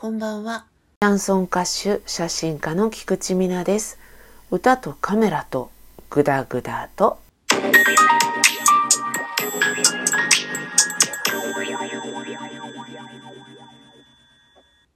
[0.00, 0.64] こんばんは。
[1.02, 3.98] シャンソン歌手、写真家の菊池美奈です。
[4.48, 5.72] 歌とカメラと
[6.08, 7.18] グダグダと。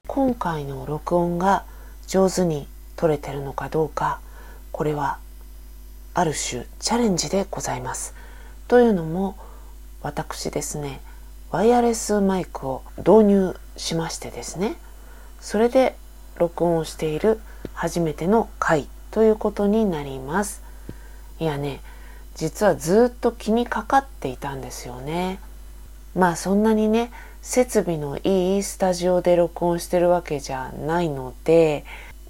[0.07, 1.65] 今回の録音が
[2.07, 4.21] 上手に撮れてるのかどうか、
[4.71, 5.19] これは
[6.15, 8.15] ある種チャレンジでございます。
[8.69, 9.37] というのも
[10.01, 11.01] 私ですね
[11.51, 14.77] ワイヤレスマイクを導入しましてですね
[15.43, 15.97] それで
[16.39, 17.41] 録音をしている
[17.75, 20.63] 初めての回ということになります。
[21.41, 21.81] いやね
[22.37, 25.41] 実はずっと気にかかっていたんですよね。
[26.15, 27.11] まあそんなにね
[27.43, 31.85] 設備のいいスタジオで録音してるわけじゃないので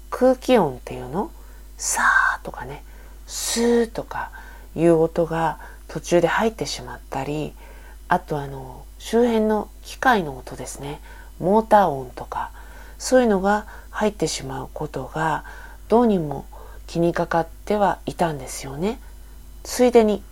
[0.09, 1.31] 空気音っていうの
[1.77, 2.83] さーとかね
[3.27, 4.31] スーとか
[4.75, 7.53] いう音が途中で入ってしまったり
[8.07, 10.99] あとあの周辺の機械の音ですね。
[11.39, 12.49] モーター音とか
[13.03, 15.43] そういうのが入ってしまうことが
[15.89, 16.45] どうにも
[16.87, 18.97] 気にかかってはいたんですよね。
[19.63, 20.23] ついでに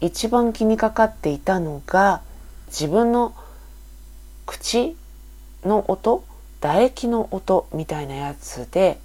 [0.00, 2.22] 一番気にかかっていたのが
[2.66, 3.32] 自分の
[4.44, 4.96] 口
[5.64, 6.24] の音
[6.60, 8.98] 唾液の音みたいなやつで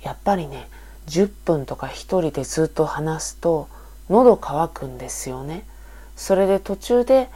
[0.00, 0.66] やっぱりね
[1.08, 3.68] 10分とか一人でずっと話すと
[4.08, 5.66] 喉乾くんですよね。
[6.16, 7.28] それで途中で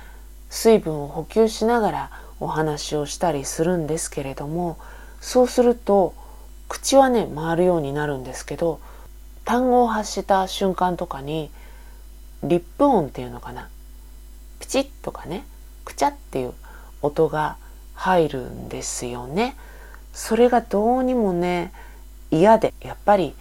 [0.48, 4.78] 水分を補給しながらお話をしたりするんですけれども
[5.24, 6.12] そうすると
[6.68, 8.78] 口はね回るようになるんですけど
[9.46, 11.50] 単語を発した瞬間とかに
[12.42, 13.70] リップ音っていうのかな
[14.60, 15.46] ピチッとかね
[15.86, 16.52] くちゃっていう
[17.00, 17.56] 音が
[17.94, 19.56] 入るんですよね。
[20.12, 21.72] それがどうにもね
[22.30, 23.34] 嫌でやっぱり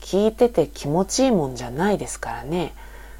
[0.00, 2.72] 聞いてて気持ちいいもんじゃないですからね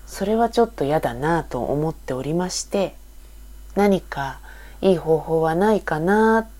[0.06, 2.96] それはちょっと嫌だなと思っておりまして
[3.74, 4.40] 何か
[4.80, 6.51] いい方法はないかなって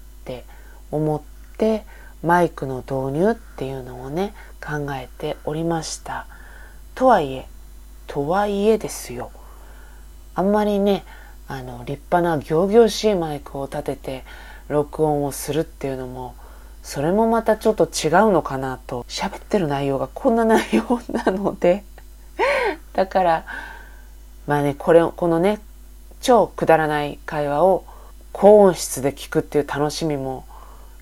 [0.93, 1.85] 思って
[2.23, 6.27] マイクの導入っていうのをね考えておりました。
[6.95, 7.47] とはいえ
[8.07, 9.33] とはいえですよ。
[10.35, 11.05] あんまりね
[11.49, 14.25] あの立派な仰々しいマイクを立てて
[14.69, 16.35] 録音をするっていうのも
[16.83, 19.05] それもまたちょっと違うのかなと。
[19.09, 21.85] 喋ってる内容がこんな内容なので。
[22.93, 23.45] だから
[24.47, 25.61] まあねこれこのね
[26.21, 27.85] 超くだらない会話を
[28.33, 30.45] 高音質で聞くっていう楽しみも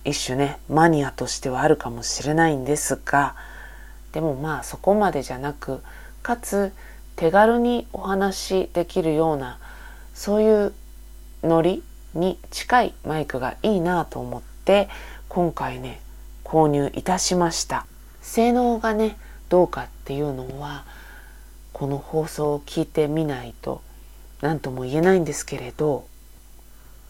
[0.05, 3.35] 一種ねマニアとしてはあるかもしれないんですが
[4.13, 5.81] でもまあそこまでじゃなく
[6.23, 6.73] かつ
[7.17, 9.59] 手軽にお話しできるような
[10.15, 10.73] そういう
[11.43, 11.83] ノリ
[12.15, 14.89] に近いマイクがいいなと思って
[15.29, 16.01] 今回ね
[16.45, 17.87] 購入いたしました。
[18.23, 19.17] 性能がね
[19.49, 20.85] どうかっていうのは
[21.73, 23.81] この放送を聞いてみないと
[24.41, 26.07] 何とも言えないんですけれど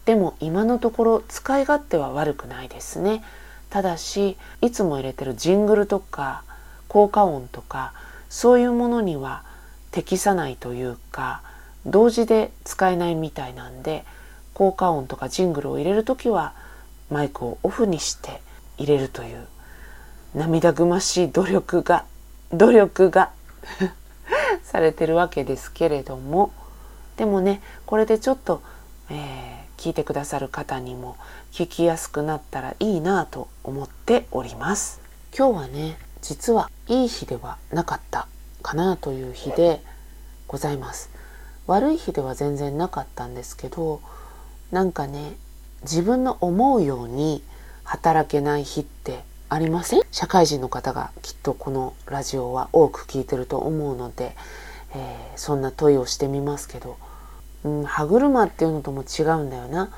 [0.05, 3.23] でも今のところ使い勝手は悪くないですね。
[3.69, 6.43] ただしいつも入れてるジングルとか
[6.87, 7.93] 効果音とか
[8.29, 9.43] そういうものには
[9.91, 11.41] 適さないというか
[11.85, 14.03] 同時で使えないみたいなんで
[14.53, 16.53] 効果音とかジングルを入れる時は
[17.09, 18.41] マイクをオフにして
[18.77, 19.47] 入れるという
[20.35, 22.05] 涙ぐましい努力が
[22.51, 23.31] 努力が
[24.63, 26.51] されてるわけですけれども。
[27.17, 28.61] でもねこれでちょっと、
[29.09, 31.17] えー、聞いてくださる方にも
[31.51, 35.01] 聞きやすくなったらいいなと思っております。
[35.35, 38.27] 今日はね実はいい日ではなかった
[38.61, 39.81] かなという日で
[40.47, 41.09] ございます。
[41.65, 44.01] 悪い日では全然なかったんですけど
[44.69, 45.35] なんかね
[45.81, 47.43] 自分の思うように
[47.83, 50.03] 働けない日ってありません？
[50.11, 54.35] 社会人の方がきっとこのラジオは多く聞いてると思うので、
[54.93, 56.97] えー、そんな問いをしてみますけど、
[57.63, 59.89] うん、歯車っていうのとも違うんだよな。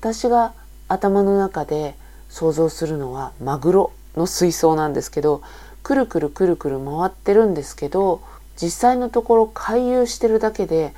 [0.00, 0.52] 私が
[0.88, 1.94] 頭の中で
[2.28, 5.42] 想像するのはマグロの水槽なんですけど
[5.82, 8.20] くるくるくるくる回ってるんですけど
[8.60, 10.94] 実際のところ回遊してるだけで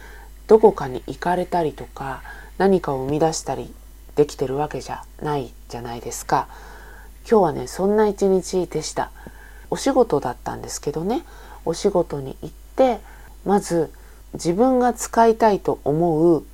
[0.47, 2.23] どこかに行かれたりとか
[2.59, 3.73] 何かを生み出したり
[4.17, 6.49] できてるわけじゃないじゃないですか。
[7.31, 9.11] 今日はねそんな一日でした。
[9.71, 11.25] お仕事だったんですけどね。
[11.65, 13.01] お仕事に行って
[13.45, 13.93] まず
[14.35, 16.45] 自分が使いたいと思う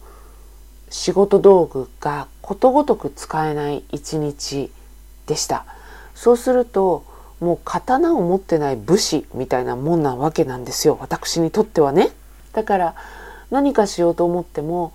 [0.90, 4.70] 仕事道具がことごとく使えない一日
[5.26, 5.66] でした。
[6.14, 7.04] そうすると
[7.40, 10.96] もう刀を持ってない武士みたいなもんなわけなんですよ。
[11.00, 12.10] 私にとってはね。
[12.52, 12.94] だから
[13.50, 14.92] 何かしようと思っても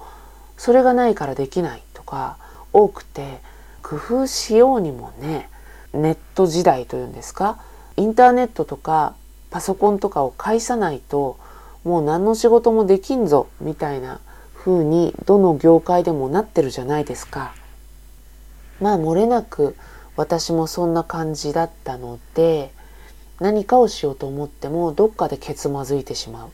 [0.58, 2.38] それがないからできないとか
[2.72, 3.40] 多くて
[3.82, 5.50] 工夫しようにもね
[5.94, 7.62] ネット時代というんですか？
[7.98, 9.16] インターネットとか
[9.50, 11.38] パソコンとかを介さないと
[11.84, 14.20] もう何の仕事もできんぞみたいな
[14.54, 17.54] 風にどの業界でもなってるじゃないですか。
[18.81, 19.76] まあ漏れなく
[20.16, 22.72] 私もそんな感じだったので
[23.40, 26.52] 何かをしようと思ってもどっかでけつまずいてしまうっ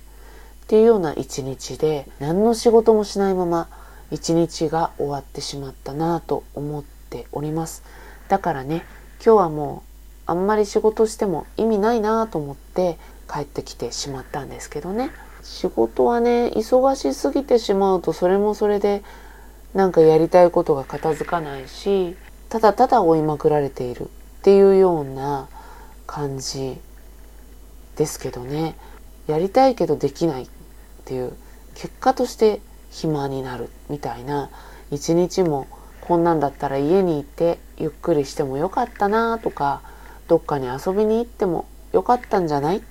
[0.68, 3.68] ていうような一日で何の仕事もしないまま
[4.12, 7.84] 一日が終わってしまったなと思っております
[8.28, 8.86] だからね
[9.24, 9.84] 今日はも
[10.28, 12.98] うあんまり仕事しても意味ないなと思って
[13.32, 15.12] 帰ってきてしまったんですけどね。
[15.44, 19.04] 仕事はね忙しすぎてしまうとそれもそれで
[19.76, 22.16] なんかやりたいことが片付かないし
[22.50, 24.08] ただただ追いまくられているっ
[24.42, 25.48] ていうような
[26.08, 26.78] 感じ
[27.96, 28.76] ですけどね。
[29.28, 30.48] やりたいけどできないっ
[31.06, 31.34] ていう
[31.74, 32.62] 結果として
[32.92, 34.50] 暇になるみたいな。
[34.92, 35.68] 一日も
[36.02, 39.82] こんなんだったら家にいてゆっくりしてもよかったなとか
[40.28, 42.82] どっかに遊びに行ってもよかったんじゃない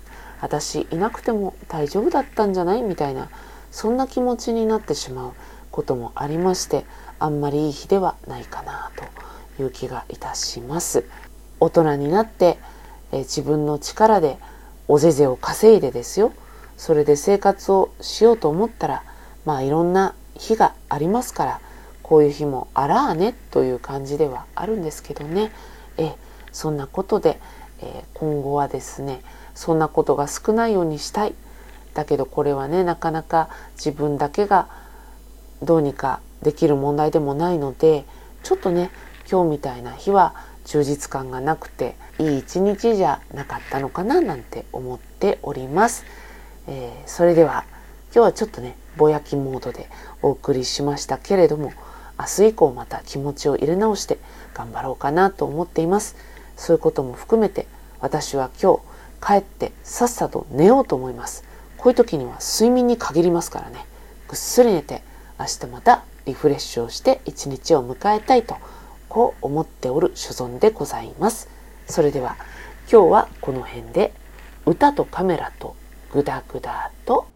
[0.45, 2.83] 私いなくても大丈夫だったんじゃない？
[2.83, 3.31] みたいな
[3.71, 5.33] そんな気持ちになってしまう
[5.71, 6.85] こともありまして
[7.19, 8.91] あんまりいい日ではないかな
[9.57, 11.07] という気がいたします。
[11.61, 12.59] 大人になって
[13.11, 14.37] え自分の力で
[14.87, 16.31] おぜぜを稼いでですよ。
[16.77, 19.03] それで生活をしようと思ったら
[19.47, 21.61] まあいろんな日がありますから
[22.03, 25.53] こういう日もあらあねという感じではあるんですけどね。
[25.97, 26.15] え
[26.53, 27.41] そんなことで、
[27.81, 29.23] え今後はですね
[29.55, 31.35] そんなことが少ないようにしたい
[31.95, 34.69] だけどこれはねなかなか自分だけが
[35.63, 38.05] どうにかできる問題でもないので
[38.43, 38.91] ちょっとね
[39.31, 40.35] 今日みたいな日は
[40.65, 46.05] 充実感がなくていい一日じゃなかったのかななんて思っております。
[46.67, 47.65] えー、それでは
[48.15, 49.89] 今日はちょっとねぼやきモードで
[50.23, 51.73] お送りしましたけれども
[52.19, 54.19] 明日以降また気持ちを入れ直して
[54.55, 56.17] 頑張ろうかなと思っています。
[56.57, 57.67] そういうことも含めて
[58.01, 61.45] 私は今日帰ってさっさと寝ようと思います。
[61.77, 63.85] こういう時には睡眠に限りますからね。
[64.29, 65.03] ぐっすり寝て
[65.39, 68.57] 明日またリフレッシュをして一日を迎えたいと
[69.09, 71.49] こう思っておる所存でございます。
[71.87, 72.37] それでは
[72.91, 74.13] 今日はこの辺で
[74.67, 75.77] 歌とカメラと
[76.13, 77.27] グダグダと